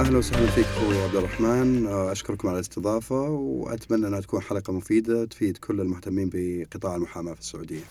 [0.00, 5.56] أهلا وسهلا فيك أخوي عبد الرحمن أشكركم على الاستضافة وأتمنى أنها تكون حلقة مفيدة تفيد
[5.56, 7.84] كل المهتمين بقطاع المحاماة في السعودية.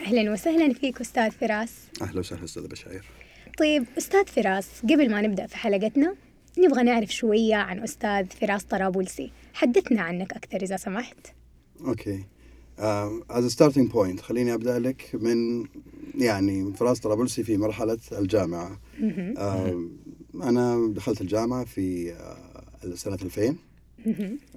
[0.00, 1.72] أهلا وسهلا فيك أستاذ فراس.
[2.02, 3.04] أهلا وسهلا أستاذ بشاير.
[3.58, 6.14] طيب أستاذ فراس قبل ما نبدأ في حلقتنا
[6.58, 11.18] نبغى نعرف شوية عن أستاذ فراس طرابلسي، حدثنا عنك أكثر إذا سمحت.
[11.80, 12.24] Okay.
[13.30, 15.66] As starting point خليني أبدأ لك من
[16.18, 18.80] يعني فراس طرابلسي في مرحلة الجامعة.
[20.34, 23.56] أنا دخلت الجامعة في آه، سنة 2000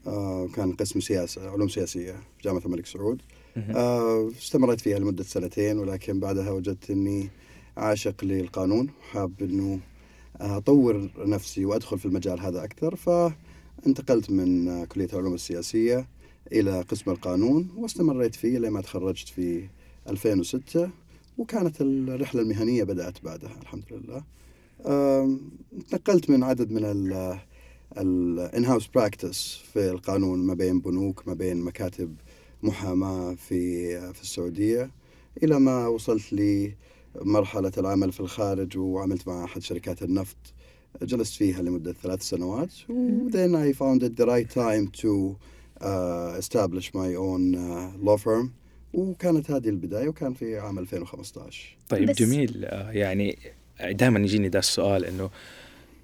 [0.08, 3.22] آه، كان قسم سياسة علوم سياسية في جامعة الملك سعود.
[3.58, 7.30] آه، استمريت فيها لمدة سنتين ولكن بعدها وجدت أني
[7.78, 9.80] عاشق للقانون حاب أنه
[10.42, 12.96] أطور نفسي وأدخل في المجال هذا أكثر.
[12.96, 16.08] فانتقلت من كلية العلوم السياسية
[16.52, 19.68] إلى قسم القانون واستمريت فيه لما تخرجت في
[20.10, 20.90] 2006
[21.38, 24.24] وكانت الرحلة المهنية بدأت بعدها الحمد لله.
[25.94, 26.86] نقلت من عدد من
[27.98, 32.16] الان هاوس براكتس في القانون ما بين بنوك ما بين مكاتب
[32.64, 34.92] محاماة في في السعودية
[35.44, 40.38] إلى ما وصلت لمرحله العمل في الخارج وعملت مع أحد شركات النفط.
[41.02, 45.36] جلست فيها لمدة ثلاث سنوات و then I found it the right time to
[45.82, 48.52] uh, establish my own uh, law firm.
[48.94, 52.66] وكانت هذه البداية وكان في عام 2015 طيب جميل.
[52.66, 53.38] آه، يعني
[53.82, 55.30] دائما يجيني ذا السؤال إنه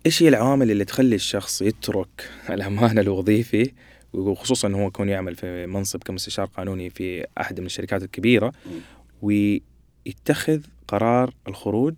[0.05, 3.71] إيش هي العوامل اللي تخلي الشخص يترك الأمانة الوظيفي
[4.13, 8.53] وخصوصا إنه هو يكون يعمل في منصب كمستشار قانوني في أحد من الشركات الكبيرة
[9.21, 11.93] ويتخذ قرار الخروج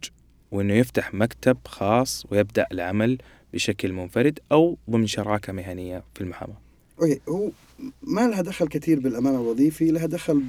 [0.52, 3.18] وإنه يفتح مكتب خاص ويبدأ العمل
[3.54, 6.58] بشكل منفرد أو ضمن شراكة مهنية في المحاماة.
[7.02, 7.52] Okay هو
[8.02, 10.40] ما لها دخل كثير بالأمان الوظيفي لها دخل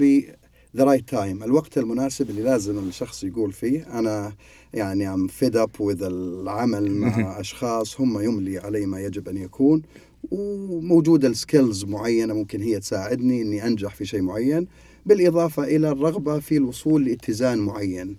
[0.76, 4.32] the right time الوقت المناسب اللي لازم الشخص يقول فيه أنا
[4.74, 9.82] يعني I'm fed up with العمل مع أشخاص هم يملي علي ما يجب أن يكون
[10.30, 14.66] وموجودة ال skills معينة ممكن هي تساعدني إني أنجح في شيء معين
[15.06, 18.16] بالإضافة إلى الرغبة في الوصول لاتزان معين.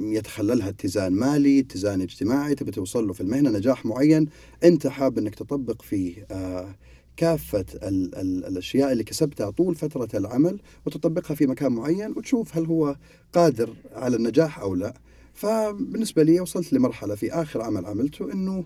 [0.00, 4.28] يتخللها اتزان مالي، اتزان اجتماعي، تبي توصل له في المهنة نجاح معين
[4.64, 6.26] أنت حاب إنك تطبق فيه.
[6.30, 6.74] آه،
[7.16, 12.66] كافة ال ال الأشياء اللي كسبتها طول فترة العمل وتطبقها في مكان معين وتشوف هل
[12.66, 12.96] هو
[13.32, 14.94] قادر على النجاح أو لا.
[15.34, 18.64] فبالنسبة لي وصلت لمرحلة في آخر عمل عملته أنه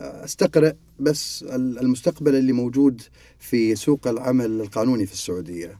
[0.00, 3.02] أستقرأ بس المستقبل اللي موجود
[3.38, 5.78] في سوق العمل القانوني في السعودية.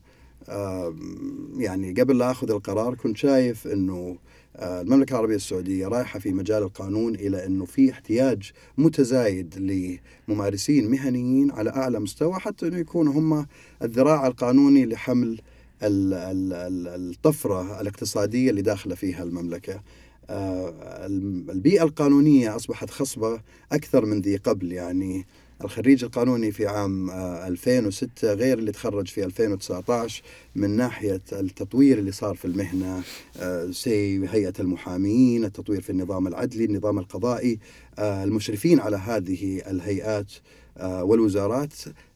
[1.57, 4.19] يعني قبل لا أخذ القرار كنت شايف أنه آه،
[4.59, 9.55] المملكة العربية السعودية رايحة في مجال القانون إلى أنه في احتياج متزايد
[10.29, 13.47] لممارسين مهنيين على أعلى مستوى حتى أنه يكونوا هم
[13.83, 15.41] الذراع القانوني لحمل
[15.83, 19.83] الطفرة الاقتصادية اللي داخلة فيها المملكة.
[20.31, 20.75] آه،
[21.51, 23.41] البيئة القانونية أصبحت خصبة
[23.73, 25.27] أكثر من ذي قبل يعني
[25.65, 30.23] الخريج القانوني في عام 2006 آه، غير اللي تخرج في 2019
[30.55, 33.03] من ناحية التطوير اللي صار في المهنة
[33.71, 37.59] سي آه، هيئة المحامين التطوير في النظام العدلي النظام القضائي
[37.99, 40.33] آه، المشرفين على هذه الهيئات
[40.81, 41.73] والوزارات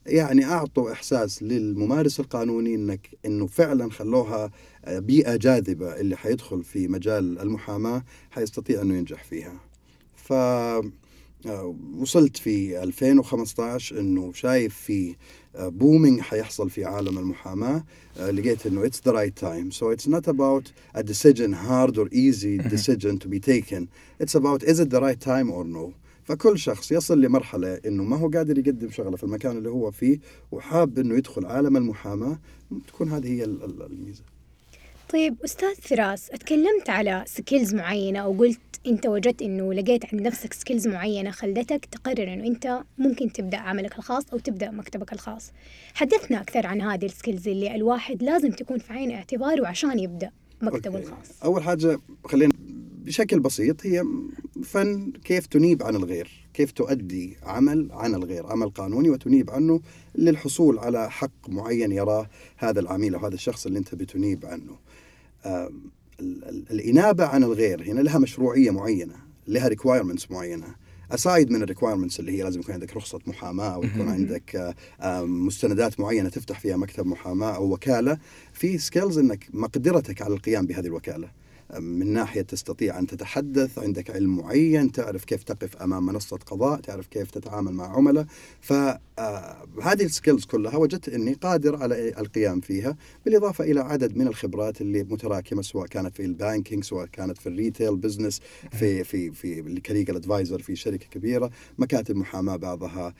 [0.06, 4.50] يعني أعطوا إحساس للممارس القانوني إنك إنه فعلا خلوها
[4.88, 9.54] بيئة جاذبة اللي حيدخل في مجال المحاماة حيستطيع إنه ينجح فيها.
[10.14, 10.32] ف
[11.98, 15.16] وصلت في 2015 إنه شايف في
[15.58, 17.84] booming آه، حيحصل في عالم المحاماة.
[18.18, 19.70] آه، لقيت إنه it's the right time.
[19.70, 23.88] So it's not about a decision hard or easy decision to be taken.
[24.22, 25.92] It's about is it the right time or no.
[26.24, 30.18] فكل شخص يصل لمرحلة إنه ما هو قادر يقدم شغله في المكان اللي هو فيه
[30.52, 32.38] وحاب إنه يدخل عالم المحاماة.
[32.88, 34.22] تكون هذه هي الميزة.
[35.12, 40.52] طيب أستاذ فراس أتكلمت على skills معينة أو قلت أنت وجدت إنه لقيت عند نفسك
[40.52, 45.52] skills معينة خلتك تقرر إنه أنت ممكن تبدأ عملك الخاص أو تبدأ مكتبك الخاص.
[45.94, 50.30] حدثنا أكثر عن هذه ال skills اللي الواحد لازم تكون في عين اعتباره عشان يبدأ
[50.62, 51.08] مكتبه okay.
[51.08, 51.42] الخاص.
[51.44, 52.52] أول حاجة خلينا
[53.04, 54.04] بشكل بسيط هي
[54.64, 59.80] فن كيف تنيب عن الغير كيف تؤدي عمل عن الغير عمل قانوني وتنيب عنه
[60.14, 64.76] للحصول على حق معين يراه هذا العميل أو هذا الشخص اللي أنت بتنيب عنه.
[66.70, 69.14] الإنابة عن الغير هنا لها مشروعية معينة
[69.48, 70.74] لها requirements معينة.
[71.12, 74.74] aside من ال requirements اللي هي لازم يكون عندك رخصة محاماة أو يكون عندك
[75.24, 78.18] مستندات معينة تفتح فيها مكتب محاماة أو وكالة
[78.52, 81.30] في skills إنك مقدرتك على القيام بهذه الوكالة.
[81.80, 87.06] من ناحية تستطيع أن تتحدث عندك علم معين تعرف كيف تقف أمام منصة قضاء تعرف
[87.06, 88.26] كيف تتعامل مع عملاء
[89.20, 94.80] فهذه ال skills كلها وجدت أني قادر على القيام فيها بالإضافة إلى عدد من الخبرات
[94.80, 98.40] اللي متراكمة سواء كانت في ال banking سواء كانت في ال retail business
[98.72, 103.14] في في في ك legal advisor في شركة كبيرة مكاتب محاماة بعضها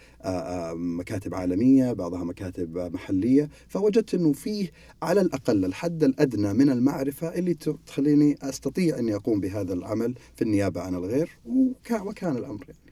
[0.74, 4.70] مكاتب عالمية بعضها مكاتب محلية فوجدت أنه فيه
[5.02, 7.54] على الأقل الحد الأدنى من المعرفة اللي
[7.86, 11.38] تخليني أستطيع إني أقوم بهذا العمل في النيابة عن الغير
[12.04, 12.89] وكان الأمر يعني.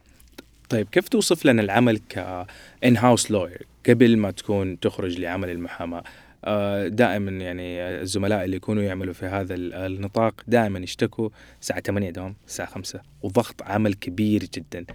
[0.69, 6.03] طيب كيف توصف لنا العمل ك in-house lawyer قبل ما تكون تخرج لعمل المحاماة؟
[6.45, 11.29] آه، دائما يعني الزملاء اللي يكونوا يعملوا في هذا النطاق دائما يشتكوا
[11.61, 14.85] الساعة 8 دوام الساعة 5 وضغط عمل كبير جدا.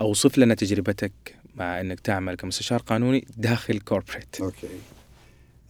[0.00, 1.12] أوصف لنا تجربتك
[1.56, 4.36] مع إنك تعمل كمستشار قانوني داخل corporate.
[4.40, 4.68] Okay.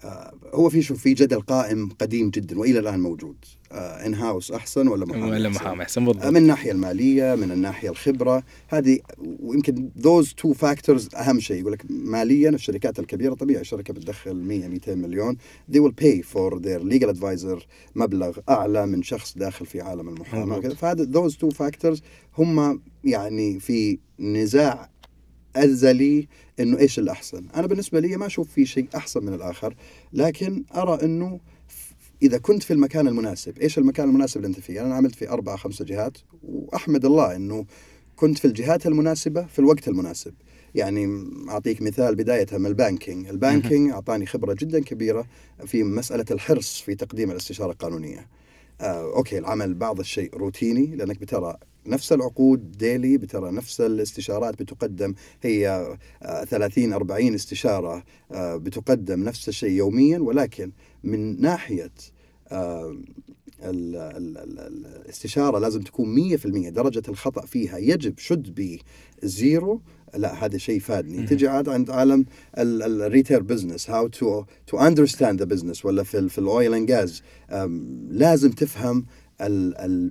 [0.04, 3.36] آه، هو في شوف في جدل قائم قديم جدا وإلى الآن موجود.
[3.72, 6.26] in آه، house أحسن ولا محامي ولا محامي أحسن بالضبط.
[6.26, 8.42] من الناحية المالية من الناحية الخبرة.
[8.68, 11.60] هذه ويمكن those two factors أهم شيء.
[11.60, 15.36] يقول لك ماليا الشركات الكبيرة طبيعي الشركة بتدخل 100 200 مليون.
[15.72, 17.62] They will pay for their legal advisor
[17.94, 20.60] مبلغ أعلى من شخص داخل في عالم المحاماة.
[20.60, 22.02] فهذا those two factors
[22.38, 24.91] هم يعني في نزاع
[25.56, 26.28] ازلي
[26.60, 27.46] إنه إيش الأحسن.
[27.54, 29.74] أنا بالنسبة لي ما أشوف في شيء أحسن من الآخر
[30.12, 31.40] لكن أرى إنه
[32.22, 35.56] إذا كنت في المكان المناسب إيش المكان المناسب اللي أنت فيه؟ أنا عملت في أربع
[35.56, 37.66] خمسة جهات وأحمد الله إنه
[38.16, 40.34] كنت في الجهات المناسبة في الوقت المناسب.
[40.74, 43.28] يعني أعطيك مثال بدايه من ال banking.
[43.28, 45.26] ال banking أعطاني خبرة جدا كبيرة
[45.66, 48.26] في مسألة الحرص في تقديم الاستشارة القانونية.
[48.82, 51.56] آه، okay العمل بعض الشيء روتيني لأنك بترى
[51.86, 55.14] نفس العقود daily بترى نفس الاستشارات بتقدم.
[55.42, 55.96] هي
[56.48, 60.72] 30 آه، 40 استشارة آه، بتقدم نفس الشيء يوميا ولكن
[61.04, 61.90] من ناحية
[63.62, 63.70] آه،
[64.16, 68.80] الاستشارة لازم تكون 100% درجة الخطأ فيها يجب should be
[69.22, 69.80] zero
[70.14, 71.26] لا هذا شيء فادني.
[71.26, 72.24] تجي عاد عند عالم
[72.58, 76.86] ال retail business how to to understand the business ولا في في ال oil and
[76.88, 77.22] gas
[78.10, 79.06] لازم تفهم
[79.40, 80.10] ال ال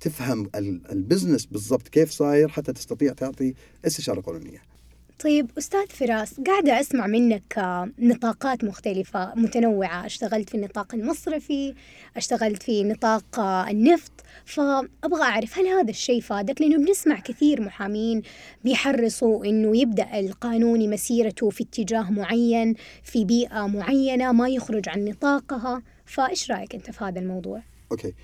[0.00, 0.50] تفهم
[0.92, 3.54] ال business بالضبط كيف صاير حتى تستطيع تعطي
[3.86, 4.75] استشارة قانونية.
[5.24, 7.58] طيب أستاذ فراس قاعدة أسمع منك
[7.98, 10.06] نطاقات مختلفة متنوعة.
[10.06, 11.74] اشتغلت في النطاق المصرفي
[12.16, 14.12] اشتغلت في نطاق النفط.
[14.44, 18.22] فأبغى أعرف هل هذا الشيء فادك؟ لأنه بنسمع كثير محامين
[18.64, 25.82] بيحرصوا أنه يبدأ القانوني مسيرته في اتجاه معين في بيئة معينة ما يخرج عن نطاقها.
[26.06, 27.62] فإيش رأيك أنت في هذا الموضوع؟
[27.92, 28.14] Okay.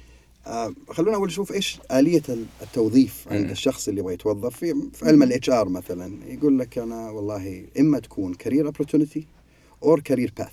[0.47, 2.23] آه خلونا أول نشوف إيش آلية
[2.63, 4.57] التوظيف عند الشخص اللي يبغى يتوظف.
[4.57, 9.27] في, في علم ال HR مثلا يقول لك أنا والله إما تكون career opportunity
[9.83, 10.53] or career path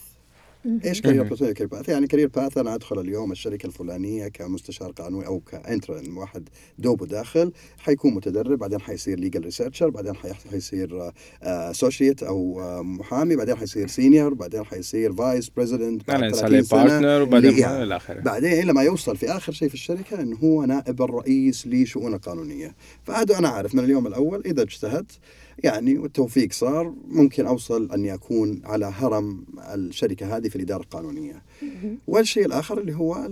[0.86, 5.28] إيش career opportunity career path يعني career path أنا أدخل اليوم الشركة الفلانية كمستشار قانوني
[5.28, 10.16] أو ك intern واحد دوبه داخل حيكون متدرب بعدين حيصير legal researcher بعدين
[10.52, 11.12] حيصير
[11.44, 17.66] associate أو آه، محامي بعدين حيصير senior بعدين حيصير vice president بعد 30 سنة وبعدين
[17.66, 18.20] إلى آخره.
[18.20, 22.76] بعدين لما يوصل في آخر شيء في الشركة انه هو نائب الرئيس لشؤون القانونية.
[23.04, 25.20] فهذا أنا عارف من اليوم الأول إذا اجتهدت
[25.64, 31.44] يعني والتوفيق صار ممكن أوصل اني اكون على هرم الشركة هذه في الإدارة القانونية.
[32.08, 33.26] والشيء الآخر اللي هو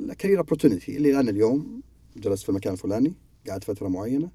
[0.00, 1.80] ال career opportunity اللي أنا اليوم
[2.16, 3.14] جلست في المكان الفلاني
[3.48, 4.30] قعدت فترة معينة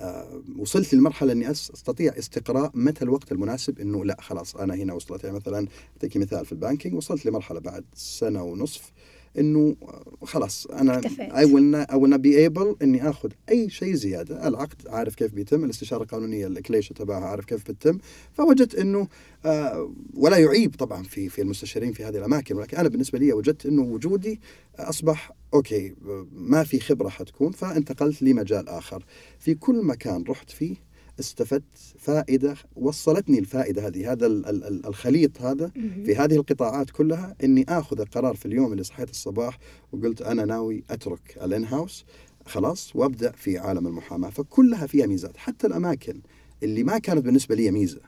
[0.00, 5.24] آه وصلت للمرحلة أني أستطيع استقراء متى الوقت المناسب أنه لا خلاص أنا هنا وصلت
[5.24, 8.92] يعني مثلا أعطيك مثال في ال banking وصلت لمرحلة بعد سنة ونصف
[9.38, 9.76] إنه
[10.22, 14.48] خلاص أنا I will I will be able إني آخذ أي شيء زيادة.
[14.48, 17.98] العقد عارف كيف بيتم الاستشارة القانونية الكليشه تبعها عارف كيف بتتم.
[18.32, 19.08] فوجدت إنه
[19.44, 23.66] آه ولا يعيب طبعا في في المستشارين في هذه الأماكن ولكن أنا بالنسبة لي وجدت
[23.66, 24.40] إنه وجودي
[24.78, 25.94] أصبح أوكي
[26.32, 29.04] ما في خبرة حتكون فانتقلت لمجال آخر.
[29.38, 30.76] في كل مكان رحت فيه
[31.20, 34.26] استفدت فائدة وصلتني الفائدة هذه هذا
[34.86, 35.70] الخليط هذا
[36.04, 39.58] في هذه القطاعات كلها إني آخذ القرار في اليوم اللي صحيت الصباح
[39.92, 42.04] وقلت أنا ناوي أترك الان هاوس
[42.46, 44.30] خلاص وأبدأ في عالم المحاماة.
[44.30, 45.36] فكلها فيها ميزات.
[45.36, 46.20] حتى الأماكن
[46.62, 48.00] اللي ما كانت بالنسبة لي ميزة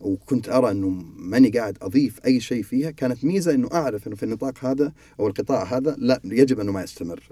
[0.00, 4.22] وكنت أرى إنه ماني قاعد أضيف أي شيء فيها كانت ميزة إنه أعرف إنه في
[4.22, 7.22] النطاق هذا أو القطاع هذا لا يجب إنه ما يستمر.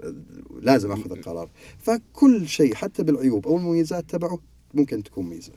[0.61, 1.49] لازم آخذ القرار.
[1.77, 4.39] فكل شيء حتى بالعيوب أو المميزات تبعه
[4.73, 5.53] ممكن تكون ميزة.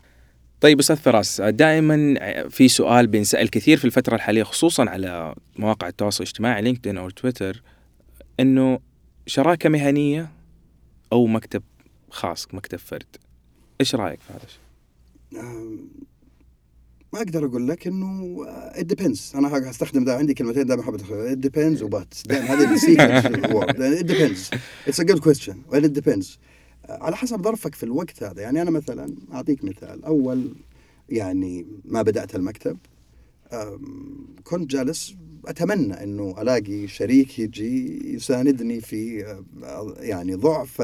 [0.61, 2.15] طيب أستاذ فراس دائما
[2.49, 7.63] في سؤال بينسال كثير في الفترة الحالية خصوصا على مواقع التواصل الاجتماعي لينكدين أو تويتر
[8.41, 8.79] إنه
[9.27, 10.31] شراكة مهنية
[11.13, 11.63] أو مكتب
[12.11, 13.17] خاص مكتب فرد.
[13.81, 14.61] إيش رأيك في هذا الشيء؟
[17.13, 19.37] ما أقدر أقول لك إنه it depends.
[19.37, 22.15] أنا هستخدم ده عندي كلمتين دائما أحب it depends وبات.
[22.31, 23.27] هذه السيكرت
[24.01, 24.59] it depends.
[24.89, 25.55] It's a good question.
[25.71, 26.39] Well it depends.
[26.89, 28.43] على حسب ظرفك في الوقت هذا.
[28.43, 30.05] يعني أنا مثلا أعطيك مثال.
[30.05, 30.55] أول
[31.09, 32.77] يعني ما بدأت المكتب
[34.45, 35.15] كنت جالس
[35.47, 39.25] أتمنى إنه ألاقي شريك يجي يساندني في
[39.99, 40.83] يعني ضعف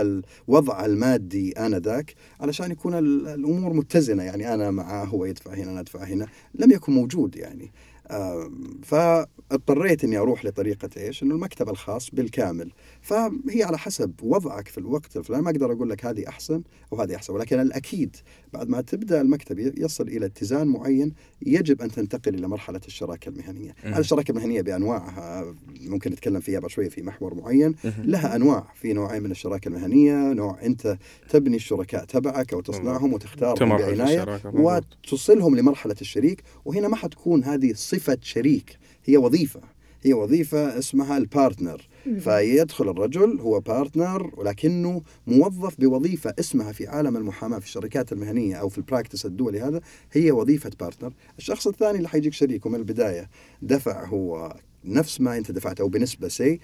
[0.49, 4.23] الوضع المادي آنذاك علشان يكون ال- الأمور متزنة.
[4.23, 6.27] يعني أنا معاه هو يدفع هنا أنا أدفع هنا.
[6.55, 7.71] لم يكن موجود يعني.
[8.11, 8.81] أم،
[9.51, 15.17] فاضطريت إني أروح لطريقة إيش؟ إنه المكتب الخاص بالكامل فهي على حسب وضعك في الوقت
[15.17, 18.17] الفلاني ما أقدر أقول لك هذه أحسن وهذه أحسن ولكن الأكيد
[18.53, 23.75] بعد ما تبدأ المكتب يصل إلى اتزان معين يجب أن تنتقل إلى مرحلة الشراكة المهنية،.
[23.83, 27.75] هذه الشراكة المهنية بأنواعها ممكن نتكلم فيها بعد شوية في محور معين،.
[27.99, 33.69] لها أنواع في نوعين من الشراكة المهنية، نوع أنت تبني الشركاء تبعك أو تصنعهم وتختارهم
[33.69, 34.41] بعناية.
[34.45, 39.61] وتصلهم لمرحلة الشريك وهنا ما حتكون هذه صفة شريك هي وظيفة.
[40.03, 41.89] هي وظيفة اسمها ال partner.
[42.21, 48.69] فيدخل الرجل هو partner ولكنه موظف بوظيفة اسمها في عالم المحاماة في الشركات المهنية أو
[48.69, 49.81] في ال practice الدولي هذا
[50.13, 53.31] هي وظيفة partner، الشخص الثاني اللي حيجيك شريك ومن البداية
[53.63, 56.61] دفع هو نفس ما أنت دفعت أو بنسبة سي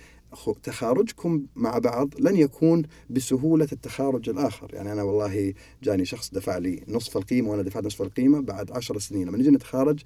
[0.63, 6.83] تخارجكم مع بعض لن يكون بسهولة التخارج الآخر، يعني أنا والله جاني شخص دفع لي
[6.89, 10.01] نصف القيمة وأنا دفعت نصف القيمة بعد عشر سنين لما نجي نتخارج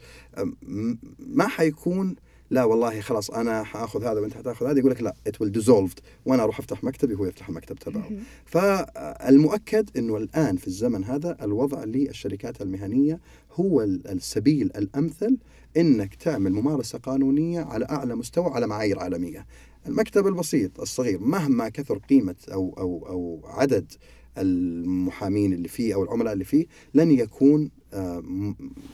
[1.18, 2.16] ما حيكون
[2.50, 6.00] لا والله خلاص أنا حأخذ هذا وأنت حتأخذ هذا يقول لك لا ات ويل ديزولفد
[6.26, 8.10] وأنا أروح أفتح مكتبي وهو يفتح المكتب تبعه.
[8.44, 13.20] فالمؤكد إنه الآن في الزمن هذا الوضع للشركات المهنية
[13.52, 15.36] هو ال- السبيل الأمثل
[15.76, 19.46] إنك تعمل ممارسة قانونية على أعلى مستوى على معايير عالمية.
[19.86, 21.20] المكتب البسيط الصغير.
[21.20, 23.92] مهما كثر قيمة أو أو أو عدد
[24.38, 28.20] المحامين اللي فيه أو العملاء اللي فيه لن يكون آه،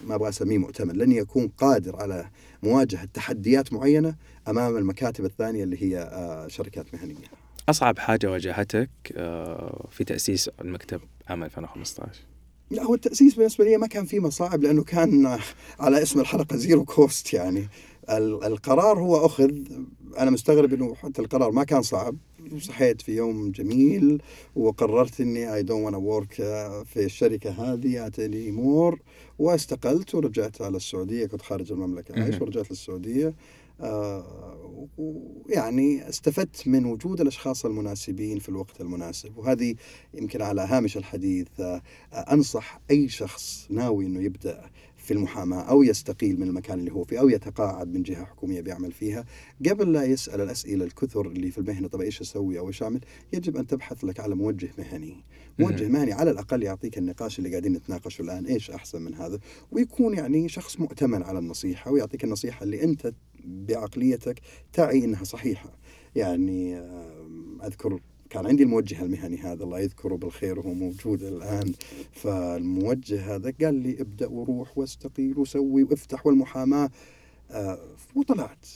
[0.07, 2.31] ما أبغى أسميه مؤتمن، لن يكون قادر على
[2.63, 4.17] مواجهة تحديات معينة
[4.49, 7.47] أمام المكاتب الثانية اللي هي آه، شركات مهنية.
[7.69, 12.21] أصعب حاجة واجهتك آه، في تأسيس المكتب عام 2015
[12.71, 15.39] لا هو التأسيس بالنسبة لي ما كان فيه مصاعب لأنه كان
[15.81, 17.69] على اسم الحلقة zero cost يعني.
[18.11, 19.51] القرار هو أخذ
[20.19, 22.17] أنا مستغرب أنه حتى القرار ما كان صعب.
[22.61, 24.23] صحيت في يوم جميل
[24.57, 26.41] وقررت I don't wanna work uh,
[26.87, 29.01] في الشركة هذه anymore
[29.39, 31.27] واستقلت ورجعت على السعودية.
[31.27, 32.41] كنت خارج المملكة عايش.
[32.41, 33.35] ورجعت للسعودية.
[33.81, 34.25] آه،
[34.99, 39.39] ويعني استفدت من وجود الأشخاص المناسبين في الوقت المناسب.
[39.39, 39.75] وهذه
[40.15, 41.83] يمكن على هامش الحديث آه،
[42.13, 44.71] أنصح أي شخص ناوي إنه يبدأ
[45.07, 48.93] في المحاماة أو يستقيل من المكان اللي هو فيه أو يتقاعد من جهة حكومية بيعمل
[48.93, 49.25] فيها.
[49.69, 53.01] قبل لا يسأل الأسئلة الكثر اللي في المهنة طب إيش أسوي أو إيش أعمل؟
[53.33, 55.25] يجب أن تبحث لك على موجه مهني.
[55.59, 55.89] موجه.
[55.89, 59.39] مهني على الأقل يعطيك النقاش اللي قاعدين نتناقشه الآن إيش أحسن من هذا؟
[59.73, 63.13] ويكون يعني شخص مؤتمن على النصيحة ويعطيك النصيحة اللي أنت
[63.45, 64.41] بعقليتك
[64.73, 65.79] تعي إنها صحيحة.
[66.17, 71.73] يعني آم، أذكر كان عندي الموجه المهني هذا الله يذكره بالخير وهو موجود الآن.
[72.13, 76.91] فالموجه هذا قال لي ابدأ وروح واستقيل وسوي وافتح والمحاماة.
[77.51, 77.79] آه،
[78.15, 78.67] وطلعت.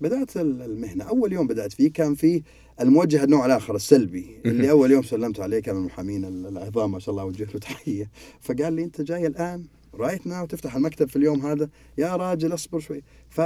[0.00, 1.04] بدأت ال- المهنة.
[1.04, 2.42] أول يوم بدأت فيه كان في
[2.80, 4.40] الموجه النوع الآخر السلبي.
[4.46, 8.10] اللي أول يوم سلمت عليه كان المحامين ال- العظام ما شاء الله اوجه له تحية.
[8.40, 12.78] فقال لي أنت جاي الآن رايت ناو تفتح المكتب في اليوم هذا؟ يا راجل أصبر
[12.78, 13.02] شوي.
[13.28, 13.40] ف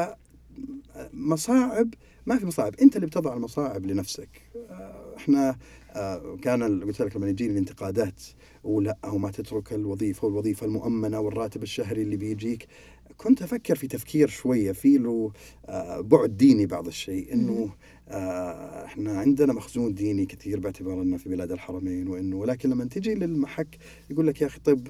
[1.15, 1.95] مصاعب
[2.27, 2.75] ما في مصاعب.
[2.83, 4.29] انت اللي بتضع المصاعب لنفسك.
[4.71, 5.57] آه، إحنا
[5.91, 8.23] آه، كان قلت لك لما يجيني الانتقادات
[8.65, 12.67] ولا أو ما تترك الوظيفة والوظيفة المؤمنة والراتب الشهري اللي بيجيك.
[13.17, 15.33] كنت أفكر في تفكير شوية في له
[15.67, 17.71] آه، بعد ديني بعض الشيء إنه
[18.85, 23.79] إحنا عندنا مخزون ديني كثير باعتبار إنه في بلاد الحرمين وإنه ولكن لما تجي للمحك
[24.11, 24.89] يقول لك يا أخي طيب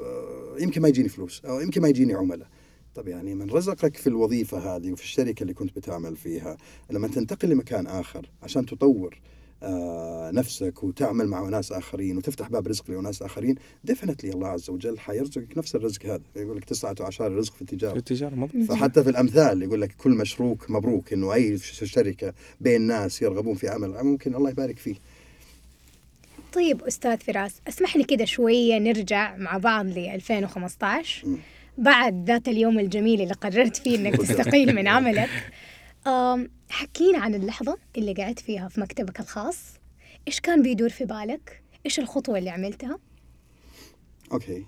[0.58, 2.48] يمكن ما يجيني فلوس أو يمكن ما يجيني عملاء.
[2.94, 6.56] طب يعني من رزقك في الوظيفة هذه وفي الشركة اللي كنت بتعمل فيها
[6.90, 9.18] لما تنتقل لمكان آخر عشان تطور
[9.62, 14.98] آه نفسك وتعمل مع ناس آخرين وتفتح باب رزق لناس آخرين ديفنتلي الله عز وجل
[14.98, 16.20] حيرزقك نفس الرزق هذا.
[16.36, 17.96] يقول لك تسعة عشر رزق في التجارة.
[17.98, 18.68] التجارة مضبوط.
[18.68, 23.54] فحتى في الأمثال يقول لك كل مشروك مبروك إنه أي ش- شركة بين ناس يرغبون
[23.54, 24.94] في عمل ممكن الله يبارك فيه
[26.52, 31.36] طيب أستاذ فراس اسمح لي كده شوية نرجع مع بعض ل 2015 مم.
[31.78, 35.30] بعد ذات اليوم الجميل اللي قررت فيه إنك تستقيل من عملك
[36.68, 39.58] حكينا عن اللحظة اللي قعدت فيها في مكتبك الخاص
[40.28, 42.98] إيش كان بيدور في بالك؟ إيش الخطوة اللي عملتها؟
[44.32, 44.64] أوكي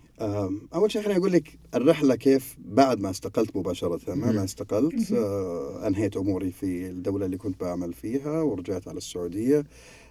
[0.74, 4.32] أول شيء خليني أقول لك الرحلة كيف بعد ما استقلت مباشرة ما.
[4.32, 9.64] ما استقلت آه، أنهيت أموري في الدولة اللي كنت بعمل فيها ورجعت على السعودية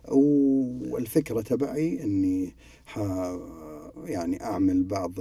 [0.08, 3.00] والفكرة تبعي إني ح
[4.06, 5.20] يعني أعمل بعض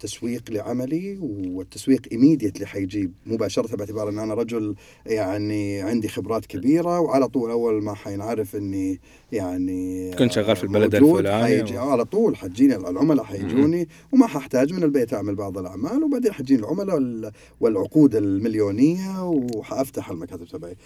[0.00, 4.74] تسويق لعملي والتسويق ايميديتلي حيجيب مباشرة باعتبار إن أنا رجل
[5.06, 9.00] يعني عندي خبرات كبيرة وعلى طول أول ما حينعرف إني
[9.32, 14.82] يعني كنت شغال في البلد الفلاني و- على طول حتجيني العملاء حيجوني وما ححتاج من
[14.82, 20.76] البيت أعمل بعض الأعمال وبعدين حتجيني العملاء وال- والعقود المليونية وحأفتح المكاتب تبعي.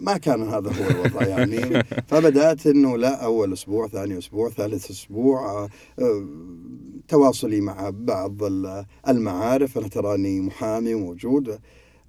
[0.00, 1.84] ما كان هذا هو الوضع يعني.
[2.06, 5.68] فبدأت إنه لا أول أسبوع ثاني أسبوع ثالث أسبوع آه،
[5.98, 6.24] آه،
[7.32, 9.78] تواصلي مع بعض ال- المعارف.
[9.78, 11.58] أنا تراني محامي موجود.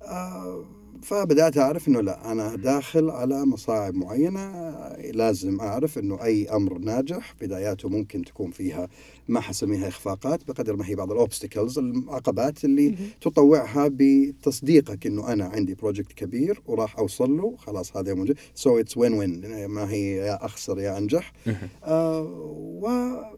[0.02, 0.66] آه،
[1.02, 4.40] فبدأت أعرف إنه لا أنا داخل على مصاعب معينة.
[4.40, 8.88] آه، لازم أعرف إنه أي أمر ناجح بداياته ممكن تكون فيها
[9.28, 15.74] ما حسميها إخفاقات بقدر ما هي بعض الاوبستكلز العقبات اللي تطوعها بتصديقك إنه أنا عندي
[15.76, 18.38] project كبير وراح أوصل له خلاص هذا موجود.
[18.56, 21.34] so it's win win ما هي يا أخسر يا أنجح.
[21.48, 21.56] مهم.
[21.84, 23.34] آه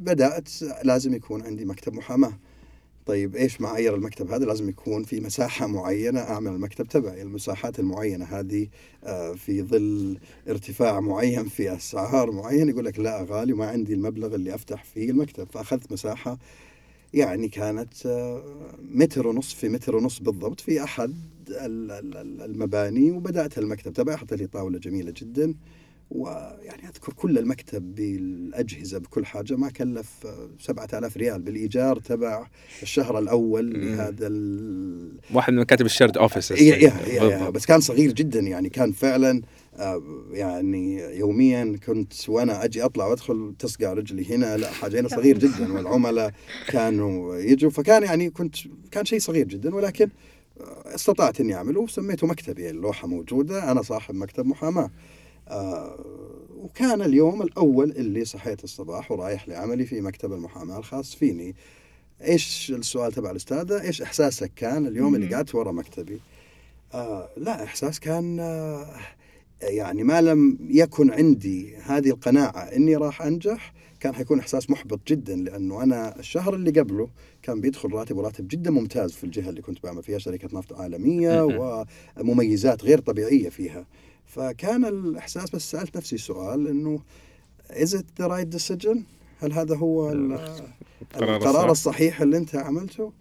[0.00, 0.48] وبدات
[0.84, 2.32] لازم يكون عندي مكتب محاماة.
[3.06, 7.22] طيب إيش معايير المكتب هذا؟ لازم يكون في مساحة معينة أعمل المكتب تبعي.
[7.22, 8.68] المساحات المعينة هذه
[9.04, 14.34] آه، في ظل ارتفاع معين في أسعار معين يقول لك لا غالي وما عندي المبلغ
[14.34, 15.48] اللي أفتح فيه المكتب.
[15.52, 16.38] فأخذت مساحة
[17.14, 18.44] يعني كانت آه،
[18.92, 21.14] متر ونص في متر ونص بالضبط في أحد
[21.48, 25.54] ال- ال- ال- المباني وبدات المكتب تبعي حط لي طاولة جميلة جدا.
[26.10, 32.46] ويعني أذكر كل المكتب بالأجهزة بكل حاجة ما كلف آه، 7000 ريال بالإيجار تبع
[32.82, 33.84] الشهر الأول مم.
[33.84, 35.12] لهذا ال...
[35.34, 36.16] واحد من مكاتب الشيرد
[37.08, 39.42] يا يا بس كان صغير جدا يعني كان فعلا
[39.76, 40.02] آه،
[40.32, 45.72] يعني يوميا كنت وأنا أجي أطلع وأدخل تصقع رجلي هنا لا حاجة هنا صغير جدا
[45.72, 46.32] والعملاء
[46.68, 48.56] كانوا يجوا فكان يعني كنت
[48.90, 50.08] كان شيء صغير جدا ولكن
[50.60, 54.90] آه، استطعت إني اعمله وسميته مكتبي اللوحة موجودة أنا صاحب مكتب محاماة.
[56.56, 61.54] وكان اليوم الأول اللي صحيت الصباح ورايح لعملي في مكتب المحاماة الخاص فيني.
[62.24, 65.34] إيش السؤال تبع الأستاذة؟ إيش إحساسك؟ كان اليوم اللي.
[65.34, 66.20] قعدت ورا مكتبي.
[66.94, 68.86] آه لا إحساس كان آه
[69.62, 75.36] يعني ما لم يكن عندي هذه القناعة إني راح أنجح كان حيكون إحساس محبط جدا
[75.36, 77.08] لأنه أنا الشهر اللي قبله
[77.42, 81.42] كان بيدخل راتب وراتب جدا ممتاز في الجهة اللي كنت بعمل فيها شركة نفط عالمية.
[82.20, 83.86] ومميزات غير طبيعية فيها.
[84.34, 87.00] فكان الإحساس بس سألت نفسي سؤال إنه
[87.70, 88.98] is it the right decision؟
[89.40, 91.36] هل هذا هو ال- القرار القرار
[91.70, 91.70] الصح.
[91.70, 93.12] الصحيح اللي أنت عملته؟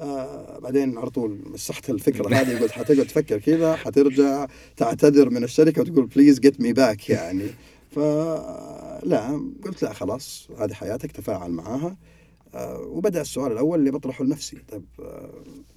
[0.00, 5.80] آه بعدين على طول مسحت الفكرة هذه قلت حتقعد تفكر كذا حترجع تعتذر من الشركة
[5.82, 7.46] وتقول please get me back يعني
[7.90, 11.96] فلا قلت لا خلاص هذه حياتك تفاعل معاها آه
[12.80, 14.58] وبدأ السؤال الأول اللي بطرحه لنفسي.
[14.68, 14.84] طيب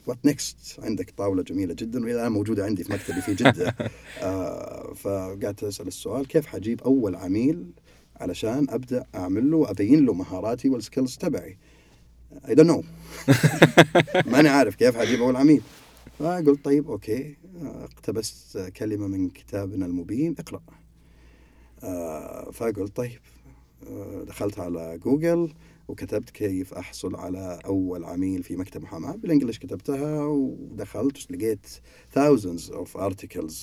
[0.08, 3.76] what next عندك طاولة جميلة جدا وإلى الآن موجودة عندي في مكتبي في جدة.
[4.24, 7.72] آه فقعدت أسأل السؤال كيف حجيب أول عميل
[8.16, 11.58] علشان أبدأ أعمل له وابين له مهاراتي وال skills تبعي؟
[12.48, 12.84] I don't know
[14.26, 15.62] ماني عارف كيف حجيب أول عميل.
[16.20, 17.38] فقلت طيب okay.
[17.62, 20.62] آه، اقتبست كلمة من كتابنا المبين اقرأ.
[21.84, 23.37] آه، فقلت طيب آه،
[24.28, 25.54] دخلت على جوجل
[25.88, 29.16] وكتبت كيف أحصل على أول عميل في مكتب محاماة.
[29.16, 31.68] بالإنجلش كتبتها ودخلت لقيت
[32.16, 33.54] thousands of articles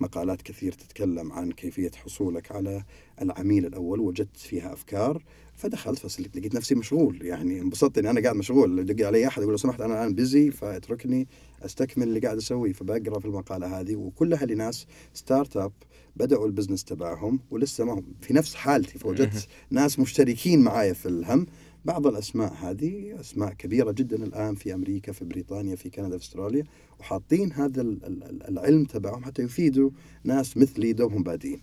[0.00, 2.84] مقالات كثير تتكلم عن كيفية حصولك على
[3.22, 5.22] العميل الأول وجدت فيها أفكار
[5.54, 7.26] فدخلت بس لقيت نفسي مشغول.
[7.26, 8.84] يعني انبسطت إني أنا قاعد مشغول.
[8.84, 11.28] دق علي أحد يقول لو سمحت أنا الآن بيزي فاتركني
[11.62, 12.72] أستكمل اللي قاعد أسويه.
[12.72, 15.72] فبقرأ في المقالة هذه وكلها لناس start up
[16.16, 18.04] بدأوا ال business تبعهم ولسه ما هم.
[18.20, 21.46] في نفس حالتي فوجدت ناس مشتركين معايا في الهم.
[21.84, 26.64] بعض الأسماء هذه أسماء كبيرة جدا الآن في أمريكا في بريطانيا في كندا في أستراليا
[27.00, 29.90] وحاطين هذا ال- ال- العلم تبعهم حتى يفيدوا
[30.24, 31.60] ناس مثلي دوبهم بادين.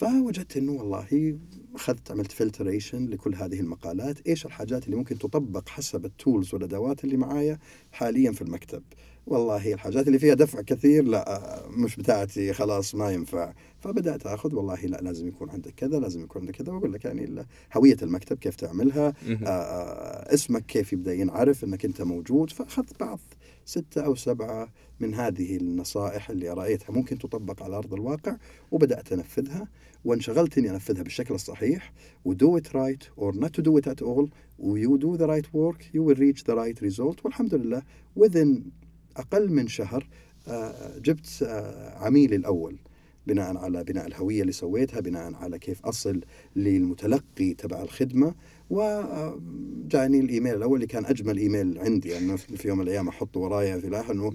[0.00, 1.38] فوجدت إنه والله
[1.74, 4.26] أخذت عملت filtration لكل هذه المقالات.
[4.26, 7.58] إيش الحاجات اللي ممكن تطبق حسب ال tools والأدوات اللي معايا
[7.92, 8.82] حاليا في المكتب؟
[9.26, 13.52] والله الحاجات اللي فيها دفع كثير لا مش بتاعتي خلاص ما ينفع.
[13.80, 16.72] فبدأت آخذ والله لا لازم يكون عندك كذا لازم يكون عندك كذا.
[16.72, 19.44] وأقول لك يعني هوية المكتب كيف تعملها مهم.
[19.46, 22.50] آه، اسمك كيف يبدأ ينعرف إنك أنت موجود.
[22.50, 23.20] فأخذت بعض
[23.64, 26.92] ستة أو سبعة من هذه النصائح اللي رأيتها.
[26.92, 28.36] ممكن تطبق على أرض الواقع
[28.70, 29.68] وبدأت أنفذها
[30.04, 31.92] وانشغلت إني أنفذها بالشكل الصحيح.
[32.24, 34.28] و do it right or not to do it at all.
[34.60, 35.84] You do the right work.
[35.94, 37.24] You will reach the right result.
[37.24, 37.82] والحمد لله
[38.18, 38.60] within
[39.16, 40.08] أقل من شهر
[40.48, 42.78] آه، جبت آه، عميلي الأول
[43.26, 46.20] بناء على بناء الهوية اللي سويتها بناء على كيف أصل
[46.56, 48.34] للمتلقي تبع الخدمة.
[48.70, 53.78] وجاني الإيميل الأول اللي كان أجمل إيميل عندي انه في يوم من الأيام احطه ورايا
[53.78, 54.32] في لاحق إنه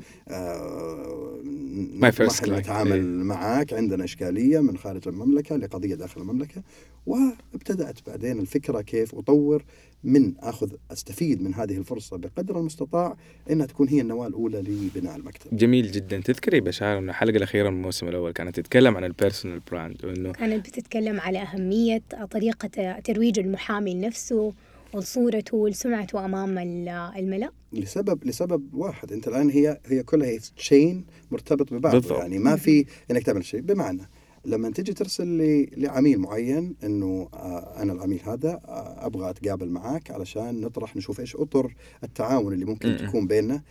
[1.95, 2.59] My first نطمح إن client.
[2.59, 3.01] نتعامل إيه.
[3.01, 6.63] معك عندنا إشكالية من خارج المملكة لقضية داخل المملكة
[7.05, 9.63] وابتدأت بعدين الفكرة كيف أطور
[10.03, 13.17] من أخذ أستفيد من هذه الفرصة بقدر المستطاع
[13.51, 15.57] إنها تكون هي النواة الأولى لبناء المكتب.
[15.57, 19.59] جميل جدا تذكري بشار إنه الحلقة الأخيرة من الموسم الأول كانت تتكلم عن ال personal
[19.71, 24.53] brand وإنه كانت بتتكلم على أهمية طريقة ترويج المحامي لنفسه
[24.95, 27.49] وصورته وسمعته أمام ال- الملأ.
[27.73, 29.11] لسبب لسبب واحد.
[29.13, 31.93] أنت الآن هي هي كلها هي chain مرتبط ببعض.
[31.95, 32.19] بالضبط.
[32.19, 33.61] يعني ما في إنك تعمل شيء.
[33.61, 34.01] بمعنى
[34.45, 40.11] لما تجي ترسل لي لعميل معين إنه آه أنا العميل هذا آه أبغى أتقابل معاك
[40.11, 42.97] علشان نطرح نشوف إيش أطر التعاون اللي ممكن م-م.
[43.07, 43.61] تكون بيننا.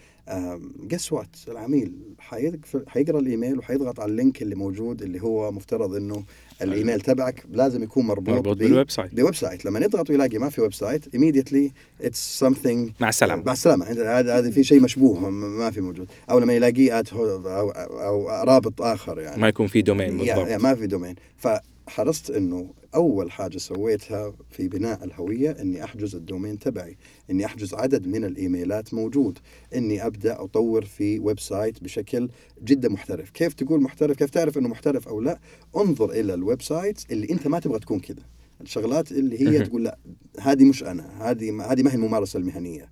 [0.81, 2.57] guess what العميل حيق-
[2.89, 6.25] حيقرأ الإيميل وحيضغط على ال link اللي موجود اللي هو مفترض إنه
[6.63, 10.61] الإيميل تبعك لازم يكون مربوط, مربوط بال website ب website لما يضغط ويلاقي ما في
[10.61, 11.71] website immediately
[12.07, 13.43] it's something مع السلامة.
[13.47, 13.91] مع السلامة.
[13.91, 16.09] أنت هذا هذا في شيء مشبوه ما في موجود.
[16.31, 19.41] أو لما يلاقيه أو, أو رابط آخر يعني.
[19.43, 20.63] ما يكون في domain بالضبط.
[20.63, 26.59] ما في domain فحرصت إنه أول حاجة سويتها في بناء الهوية إني أحجز ال domain
[26.59, 26.96] تبعي
[27.30, 29.38] إني أحجز عدد من الإيميلات موجود
[29.74, 32.28] إني أبدأ أطور في website بشكل
[32.64, 33.30] جدا محترف.
[33.30, 35.40] كيف تقول محترف؟ كيف تعرف إنه محترف أو لا؟
[35.76, 38.22] انظر إلى ال website اللي أنت ما تبغى تكون كذا
[38.61, 39.66] الشغلات اللي هي.
[39.66, 39.98] تقول لا
[40.40, 42.90] هذه مش أنا هذه هذه ما هي الممارسة المهنية.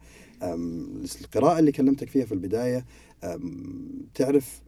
[1.21, 2.85] القراءة اللي كلمتك فيها في البداية
[4.15, 4.63] تعرف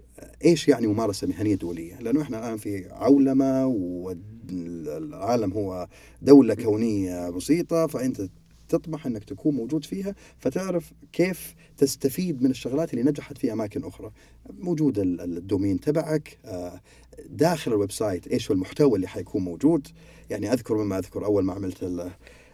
[0.44, 5.88] إيش يعني ممارسة مهنية دولية؟ لأنه إحنا الآن في عولمة والعالم هو
[6.22, 8.28] دولة كونية بسيطة فأنت
[8.68, 14.10] تطمح إنك تكون موجود فيها فتعرف كيف تستفيد من الشغلات اللي نجحت في أماكن أخرى.
[14.50, 16.80] موجود ال- ال- ال domain تبعك آه،
[17.28, 19.88] داخل ال website إيش المحتوى اللي حيكون موجود؟
[20.30, 21.82] يعني أذكر مما أذكر أول ما عملت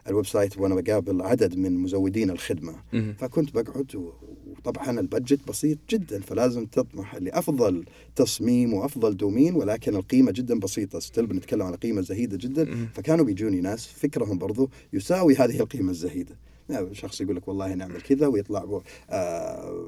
[0.09, 3.14] ال website وأنا بقابل عدد من مزودين الخدمة مهم.
[3.18, 4.12] فكنت بقعد
[4.46, 7.84] وطبعا ال budget بسيط جدا فلازم تطمح لأفضل
[8.16, 12.88] تصميم وأفضل domain ولكن القيمة جدا بسيطة still بنتكلم عن قيمة زهيدة جدا مهم.
[12.94, 16.36] فكانوا بيجوني ناس فكرهم برضو يساوي هذه القيمة الزهيدة
[16.70, 19.84] يعني شخص يقول لك والله نعمل كذا ويطلع بو آه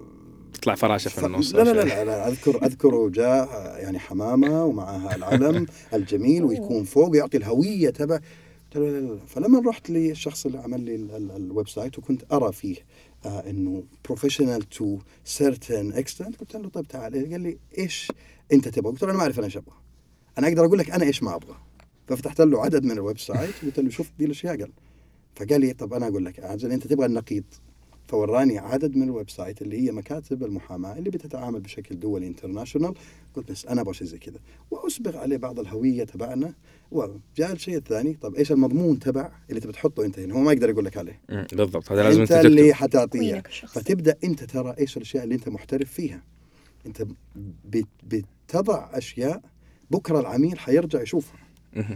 [0.53, 1.83] تطلع فراشة في النص لا لا, لا.
[1.83, 3.49] لا, لا أذكر أذكر جاء
[3.83, 8.21] يعني حمامة ومعها العلم الجميل ويكون فوق ويعطي الهوية تبع
[9.27, 12.77] فلما رحت للشخص اللي عمل لي ال- ال- ال website وكنت أرى فيه
[13.27, 17.31] آه إنه professional to certain extent قلت له طيب تعال.
[17.33, 18.13] قال لي إيش
[18.53, 19.75] أنت تبغى؟ قلت له أنا ما أعرف أنا إيش أبغى.
[20.39, 21.57] أنا أقدر أقول لك أنا إيش ما أبغى.
[22.09, 24.73] ففتحت له عدد من ال website قلت له شوف دي الاشياء قال
[25.37, 27.45] فقال لي طب أنا أقول لك إنت تبغى النقيض.
[28.09, 32.95] فوراني عدد من ال website اللي هي مكاتب المحاماة اللي بتتعامل بشكل دولي international
[33.35, 34.39] قلت بس أنا أبغى شيء زي كذا.
[34.71, 36.55] واسبغ عليه بعض الهوية تبعنا.
[36.91, 38.15] وجاء الشيء الثاني.
[38.15, 41.21] طب إيش المضمون تبع اللي تبي تحطه أنت هنا؟ هو ما يقدر يقول لك عليه.
[41.53, 41.93] بالضبط.
[41.93, 43.43] هذا لازم أنت أنت اللي حتعطيه.
[43.81, 46.23] فتبدأ أنت ترى إيش الأشياء اللي أنت محترف فيها.
[46.87, 47.07] أنت
[47.65, 47.87] بت-
[48.49, 49.43] بتضع أشياء
[49.91, 51.39] بكرة العميل حيرجع يشوفها.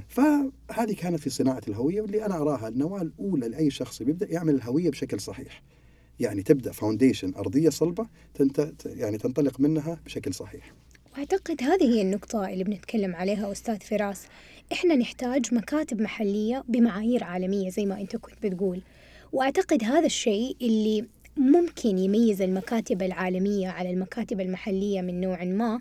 [0.08, 4.90] فهذه كانت في صناعة الهوية واللي أنا أراها النواة الأولى لأي شخص بيبدأ يعمل الهوية
[4.90, 5.62] بشكل صحيح.
[6.20, 8.06] يعني تبدأ فاونديشن أرضية صلبة
[8.86, 10.72] يعني تنطلق منها بشكل صحيح.
[11.12, 14.26] وأعتقد هذه هي النقطة اللي بنتكلم عليها أستاذ فراس
[14.72, 18.80] إحنا نحتاج مكاتب محلية بمعايير عالمية زي ما أنت كنت بتقول
[19.32, 21.04] وأعتقد هذا الشيء اللي
[21.36, 25.80] ممكن يميز المكاتب العالمية على المكاتب المحلية من نوع ما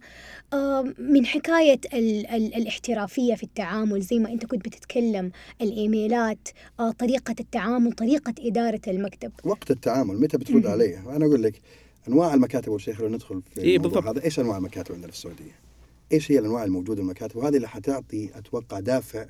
[0.99, 6.47] من حكاية ال ال الاحترافية في التعامل زي ما أنت كنت بتتكلم الإيميلات
[6.79, 10.65] آه، طريقة التعامل طريقة إدارة المكتب وقت التعامل متى بترد.
[10.65, 11.61] علي؟ أنا أقول لك
[12.07, 14.17] أنواع المكاتب أول شيء خلينا ندخل في إيه الموضوع بالضبط.
[14.17, 15.55] هذا إيش أنواع المكاتب عندنا في السعودية؟
[16.11, 19.25] إيش هي الأنواع الموجودة المكاتب وهذه اللي حتعطي أتوقع دافع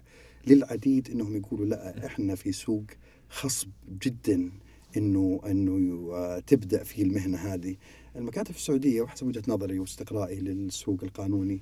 [0.48, 2.84] للعديد إنهم يقولوا لا إحنا في سوق
[3.30, 3.70] خصب
[4.02, 4.52] جدا
[4.98, 7.76] إنه إنه تبدأ في المهنة هذه.
[8.16, 11.62] المكاتب في السعودية وحسب وجهة نظري واستقرائي للسوق القانوني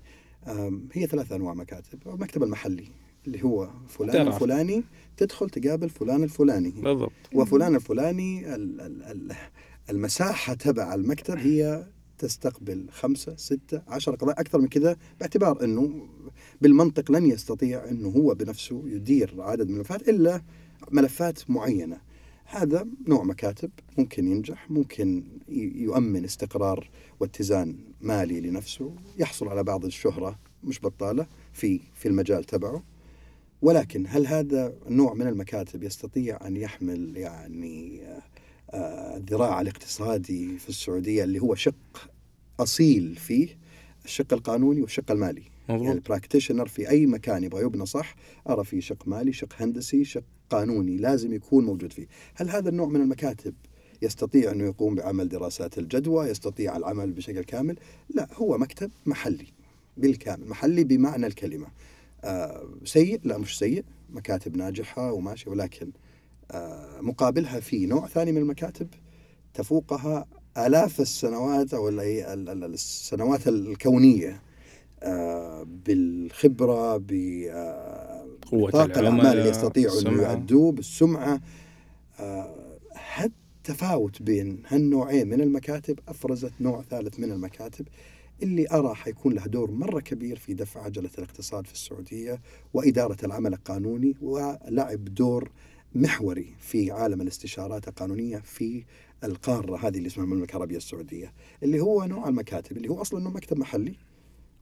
[0.93, 2.87] هي ثلاث أنواع مكاتب، المكتب المحلي
[3.27, 4.33] اللي هو فلان تعرف.
[4.35, 4.83] الفلاني
[5.17, 9.35] تدخل تقابل فلان الفلاني بالضبط وفلان الفلاني ال- ال- ال-
[9.89, 16.07] المساحة تبع المكتب هي تستقبل خمسة ستة عشر قضايا أكثر من كذا باعتبار أنه
[16.61, 20.41] بالمنطق لن يستطيع أنه هو بنفسه يدير عدد من الملفات إلا
[20.91, 21.97] ملفات معينة
[22.53, 25.23] هذا نوع مكاتب ممكن ينجح ممكن
[25.75, 26.89] يؤمن استقرار
[27.19, 32.83] واتزان مالي لنفسه يحصل على بعض الشهرة مش بطالة في في المجال تبعه.
[33.61, 38.01] ولكن هل هذا النوع من المكاتب يستطيع أن يحمل يعني
[38.69, 42.09] آه، الذراع الاقتصادي في السعودية اللي هو شق
[42.59, 43.57] أصيل فيه
[44.05, 48.15] الشق القانوني والشق المالي؟ يعني مضبوط البراكتيشنر في أي مكان يبغى يبنى صح
[48.49, 52.07] أرى فيه شق مالي شق هندسي شق قانوني لازم يكون موجود فيه.
[52.35, 53.53] هل هذا النوع من المكاتب
[54.01, 57.75] يستطيع أنه يقوم بعمل دراسات الجدوى يستطيع العمل بشكل كامل؟
[58.09, 59.47] لا هو مكتب محلي
[59.97, 61.67] بالكامل محلي بمعنى الكلمة.
[62.23, 65.91] آه سيء؟ لا مش سيء مكاتب ناجحة وماشية ولكن
[66.51, 68.87] آه، مقابلها في نوع ثاني من المكاتب
[69.53, 70.25] تفوقها
[70.57, 74.41] آلاف السنوات أو ال- ال- ال- السنوات الكونية
[75.03, 76.97] آه، بالخبرة
[78.53, 80.31] قوة بطاقة الأعمال اللي يستطيعوا أن السمعة.
[80.31, 81.41] يؤدوه بالسمعة
[82.19, 82.55] آه،
[83.15, 87.87] هالتفاوت بين هالنوعين من المكاتب أفرزت نوع ثالث من المكاتب
[88.43, 92.41] اللي أرى حيكون له دور مرة كبير في دفع عجلة الاقتصاد في السعودية
[92.73, 95.51] وإدارة العمل القانوني ولعب دور
[95.95, 98.83] محوري في عالم الاستشارات القانونية في
[99.23, 103.29] القارة هذه اللي اسمها المملكة العربية السعودية اللي هو نوع المكاتب اللي هو أصلا إنه
[103.29, 103.95] مكتب محلي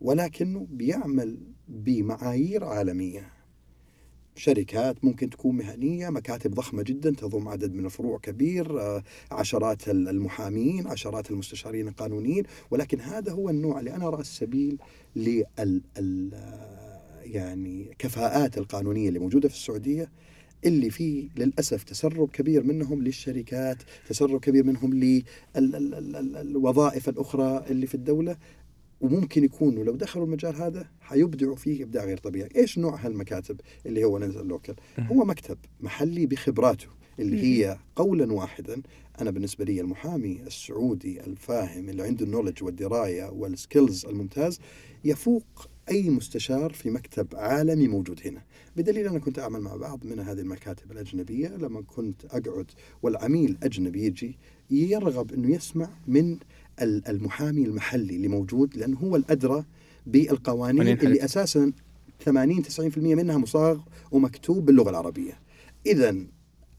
[0.01, 3.40] ولكنه بيعمل بمعايير عالمية
[4.35, 10.09] شركات ممكن تكون مهنية مكاتب ضخمة جدا تضم عدد من الفروع كبير آه، عشرات ال-
[10.09, 14.77] المحامين عشرات المستشارين القانونيين ولكن هذا هو النوع اللي أنا أرى السبيل
[15.15, 15.45] لل
[16.33, 20.09] آه، يعني كفاءات القانونية اللي موجودة في السعودية
[20.65, 23.77] اللي فيه للأسف تسرب كبير منهم للشركات
[24.09, 24.93] تسرب كبير منهم
[25.55, 28.37] للوظائف الأخرى اللي في الدولة.
[29.01, 34.03] وممكن يكونوا لو دخلوا المجال هذا حيبدعوا فيه إبداع غير طبيعي، إيش نوع هالمكاتب اللي
[34.03, 36.87] هو نزل لوكل؟ هو مكتب محلي بخبراته
[37.19, 38.81] اللي هي قولا واحدا.
[39.21, 44.59] أنا بالنسبة لي المحامي السعودي الفاهم اللي عنده النولج والدراية والسكيلز الممتاز
[45.03, 48.41] يفوق أي مستشار في مكتب عالمي موجود هنا،
[48.77, 51.47] بدليل أنا كنت أعمل مع بعض من هذه المكاتب الأجنبية.
[51.47, 54.37] لما كنت أقعد والعميل أجنبي يجي
[54.71, 56.37] يرغب إنه يسمع من
[56.81, 59.65] المحامي المحلي اللي موجود لأنه هو الأدرى
[60.05, 61.71] بالقوانين اللي أساسا
[62.25, 63.79] 80 90% منها مصاغ
[64.11, 65.39] ومكتوب باللغة العربية.
[65.85, 66.15] اذا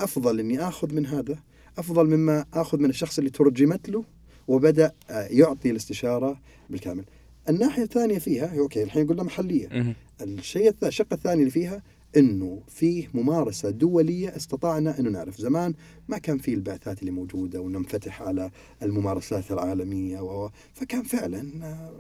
[0.00, 1.38] أفضل إني آخذ من هذا
[1.78, 4.04] أفضل مما آخذ من الشخص اللي ترجمت له
[4.48, 7.04] وبدأ آه، يعطي الاستشارة بالكامل.
[7.48, 9.68] الناحية الثانية فيها أوكي الحين قلنا محلية.
[9.68, 9.94] مهم.
[10.20, 11.82] الشيء الشق الثاني اللي فيها
[12.16, 15.36] إنه فيه ممارسة دولية استطعنا إنه نعرف.
[15.40, 15.74] زمان
[16.08, 18.50] ما كان في البعثات اللي موجودة وننفتح على
[18.82, 20.50] الممارسات العالمية و...
[20.74, 21.92] فكان فعلا آه،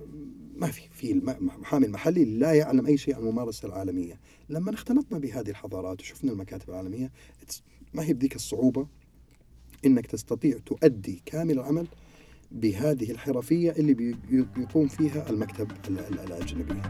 [0.56, 4.20] ما في في الم- محامي المحلي لا يعلم أي شيء عن الممارسة العالمية.
[4.48, 7.10] لما اختلطنا بهذه الحضارات وشفنا المكاتب العالمية
[7.94, 8.86] ما هي بذيك الصعوبة
[9.86, 11.86] إنك تستطيع تؤدي كامل العمل
[12.52, 14.16] بهذه الحرفية اللي بي-
[14.56, 16.82] بيقوم فيها المكتب ال- ال- الأجنبي.